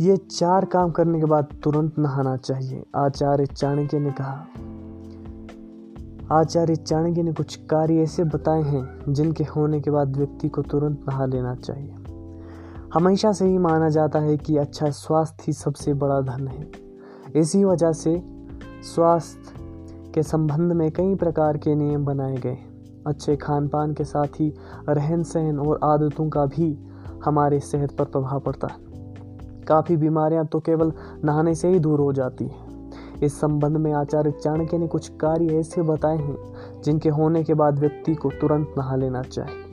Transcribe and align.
ये 0.00 0.16
चार 0.16 0.64
काम 0.64 0.90
करने 0.90 1.18
के 1.18 1.24
बाद 1.24 1.48
तुरंत 1.64 1.98
नहाना 1.98 2.36
चाहिए। 2.36 2.82
आचार्य 2.96 3.46
चाणक्य 3.46 3.98
ने 3.98 4.10
कहा, 4.12 4.46
आचार्य 6.32 6.76
चाणक्य 6.76 7.22
ने 7.22 7.32
कुछ 7.32 7.56
कार्य 7.66 8.02
ऐसे 8.02 8.24
बताए 8.24 8.62
हैं 8.62 9.12
जिनके 9.12 9.44
होने 9.44 9.80
के 9.80 9.90
बाद 9.90 10.16
व्यक्ति 10.16 10.48
को 10.48 10.62
तुरंत 10.62 11.04
नहा 11.08 11.26
लेना 11.26 11.54
चाहिए। 11.54 11.94
हमेशा 12.94 13.32
से 13.32 13.46
ही 13.46 13.58
माना 13.58 13.88
जाता 13.88 14.18
है 14.18 14.36
कि 14.36 14.56
अच्छा 14.56 14.90
स्वास्थ्य 14.90 15.44
ही 15.46 15.52
सबसे 15.52 15.94
बड़ा 15.94 16.20
धन 16.20 16.48
है। 16.48 16.70
इसी 17.36 17.64
वजह 17.64 17.92
से 17.92 18.22
स्वास्थ्य 18.94 20.12
के 20.14 20.22
संबंध 20.22 20.72
में 20.72 20.90
कई 20.90 21.14
प्रकार 21.14 21.56
के 21.56 21.74
नियम 21.74 22.04
बनाए 22.04 22.36
गए 22.36 22.58
अच्छे 23.06 23.36
खान 23.36 23.68
पान 23.68 23.94
के 23.94 24.04
साथ 24.04 24.40
ही 24.40 24.52
रहन 24.88 25.22
सहन 25.22 25.58
और 25.58 25.80
आदतों 25.84 26.28
का 26.28 26.46
भी 26.46 26.76
हमारे 27.24 27.60
सेहत 27.60 27.96
पर 27.96 28.04
प्रभाव 28.04 28.40
पड़ता 28.40 28.66
है। 28.66 28.85
काफ़ी 29.68 29.96
बीमारियाँ 29.96 30.46
तो 30.46 30.60
केवल 30.60 30.92
नहाने 31.24 31.54
से 31.54 31.68
ही 31.68 31.78
दूर 31.78 32.00
हो 32.00 32.12
जाती 32.12 32.44
हैं। 32.44 32.64
इस 33.22 33.40
संबंध 33.40 33.76
में 33.76 33.92
आचार्य 33.92 34.30
चाणक्य 34.30 34.78
ने 34.78 34.86
कुछ 34.86 35.08
कार्य 35.08 35.58
ऐसे 35.58 35.82
बताए 35.82 36.16
हैं, 36.16 36.36
जिनके 36.84 37.08
होने 37.08 37.42
के 37.44 37.54
बाद 37.54 37.78
व्यक्ति 37.78 38.14
को 38.14 38.30
तुरंत 38.30 38.74
नहा 38.78 38.96
लेना 38.96 39.22
चाहिए। 39.22 39.64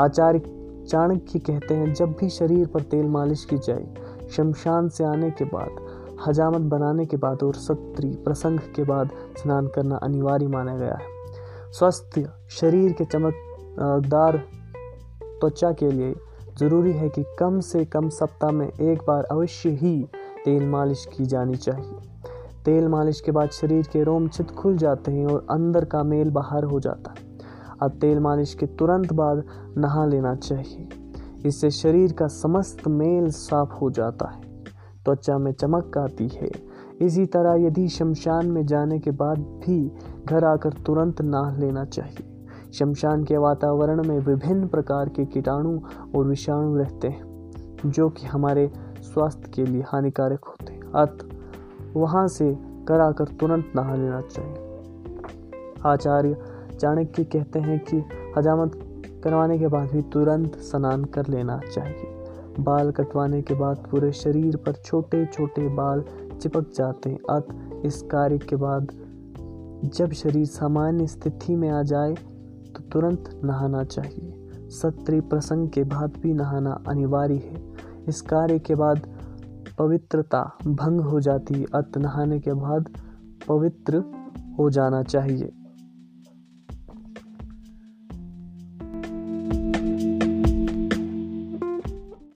आचार्य 0.00 0.38
चाणक्य 0.88 1.38
कहते 1.38 1.74
हैं, 1.74 1.94
जब 1.94 2.12
भी 2.12 2.28
शरीर 2.28 2.66
पर 2.66 2.82
तेल 2.82 3.06
मालिश 3.06 3.44
की 3.44 3.58
जाए, 3.58 3.86
शमशान 4.30 4.88
से 4.88 5.04
आने 5.04 5.30
के 5.30 5.44
बाद, 5.44 5.76
हजामत 6.26 6.60
बनाने 6.60 7.06
के 7.06 7.16
बाद 7.16 7.42
और 7.42 7.54
सत्री 7.54 8.08
प्रसंग 8.24 8.58
के 8.58 8.84
बाद 8.84 9.10
स्नान 9.36 9.66
करना 9.66 9.96
अनिवार्य 9.96 10.46
माना 10.46 10.76
गया 10.76 10.94
है। 10.94 11.14
स्वस्थ 11.72 12.20
शरीर 12.50 12.92
के 12.92 13.04
चमकदार 13.04 14.36
त्वचा 15.40 15.72
के 15.72 15.90
लिए 15.90 16.14
ज़रूरी 16.58 16.92
है 16.92 17.08
कि 17.08 17.24
कम 17.38 17.60
से 17.60 17.84
कम 17.84 18.08
सप्ताह 18.08 18.50
में 18.50 18.68
एक 18.68 18.98
बार 19.08 19.24
अवश्य 19.24 19.70
ही 19.70 20.08
तेल 20.44 20.68
मालिश 20.68 21.08
की 21.16 21.24
जानी 21.24 21.56
चाहिए। 21.56 21.92
तेल 22.64 22.88
मालिश 22.88 23.20
के 23.20 23.32
बाद 23.32 23.50
शरीर 23.50 23.86
के 23.92 24.02
रोम 24.02 24.28
चित 24.28 24.50
खुल 24.50 24.76
जाते 24.76 25.12
हैं 25.12 25.26
और 25.26 25.46
अंदर 25.50 25.84
का 25.84 26.02
मेल 26.02 26.30
बाहर 26.30 26.64
हो 26.64 26.80
जाता 26.80 27.14
है। 27.18 27.38
अब 27.82 27.90
तेल 27.90 28.18
मालिश 28.20 28.54
के 28.54 28.66
तुरंत 28.66 29.12
बाद 29.12 29.44
नहा 29.78 30.06
लेना 30.06 30.34
चाहिए। 30.34 30.88
इससे 31.46 31.70
शरीर 31.70 32.12
का 32.12 32.26
समस्त 32.26 32.88
मेल 32.88 33.30
साफ़ 33.30 33.72
हो 33.72 33.90
जाता 33.90 34.30
है। 34.30 34.40
त्वचा 35.04 35.38
में 35.38 35.52
चमक 35.52 35.98
आती 35.98 36.28
है। 36.28 36.50
इसी 37.00 37.26
तरह 37.26 37.66
यदि 37.66 37.88
शमशान 37.88 38.46
में 38.46 38.66
जाने 38.66 38.98
के 38.98 39.10
बाद 39.10 39.38
भी 39.38 39.92
घर 40.26 40.44
आकर 40.44 40.70
तुरंत 40.72 41.22
नहा 41.22 41.56
लेना 41.56 41.84
चाहिए। 41.84 42.35
शमशान 42.72 43.24
के 43.24 43.36
वातावरण 43.36 44.04
में 44.04 44.18
विभिन्न 44.18 44.66
प्रकार 44.66 45.08
के 45.08 45.24
कीटाणु 45.24 45.80
और 46.16 46.24
विषाणु 46.24 46.76
रहते 46.76 47.08
हैं, 47.08 47.50
जो 47.86 48.08
कि 48.08 48.26
हमारे 48.26 48.70
स्वास्थ्य 49.00 49.50
के 49.54 49.64
लिए 49.66 49.84
हानिकारक 49.86 50.44
होते 50.44 50.72
हैं। 50.72 50.82
अतः, 50.82 51.28
वहाँ 51.96 52.28
से 52.28 52.58
कर 52.88 53.00
आकर 53.00 53.24
तुरंत 53.24 53.72
नहा 53.76 53.94
लेना 53.94 54.20
चाहिए। 54.20 54.80
आचार्य 55.86 56.36
चाणक्य 56.80 57.24
कहते 57.24 57.58
हैं 57.58 57.84
कि 57.84 58.04
हजामत 58.38 58.72
करवाने 59.24 59.58
के 59.58 59.66
बाद 59.66 59.90
भी 59.90 60.02
तुरंत 60.02 60.56
स्नान 60.56 61.04
कर 61.04 61.26
लेना 61.26 61.60
चाहिए। 61.74 62.24
बाल 62.60 62.90
कटवाने 62.90 63.42
के 63.42 63.54
बाद 63.54 63.88
पूरे 63.90 64.12
शरीर 64.12 64.56
पर 64.56 64.72
छोटे 64.72 65.26
छोटे 65.26 65.68
बाल 65.68 66.04
चिपक 66.40 66.70
जाते 66.74 67.10
हैं। 67.10 67.18
अत, 67.30 67.46
इस 67.84 68.02
कार्य 68.02 68.38
के 68.38 68.56
बाद 68.56 68.92
जब 69.84 70.12
शरीर 70.12 70.46
सामान्य 70.46 71.06
स्थिति 71.06 71.56
में 71.56 71.70
आ 71.70 71.82
जाए 71.82 72.14
तो 72.76 72.82
तुरंत 72.82 73.40
नहाना 73.44 73.84
चाहिए। 73.84 74.50
सत्री 74.68 75.20
प्रसंग 75.20 75.68
के 75.68 75.84
बाद 75.84 76.12
भी 76.22 76.34
नहाना 76.34 76.82
अनिवार्य 76.88 77.34
है। 77.34 77.74
इस 78.08 78.20
कार्य 78.20 78.58
के 78.58 78.74
बाद 78.74 79.08
पवित्रता 79.78 80.58
भंग 80.66 81.00
हो 81.00 81.20
जाती 81.20 81.54
है। 81.54 81.64
अत 81.74 81.98
नहाने 81.98 82.40
के 82.40 82.52
बाद 82.52 82.88
पवित्र 83.48 84.04
हो 84.58 84.70
जाना 84.70 85.02
चाहिए। 85.02 85.52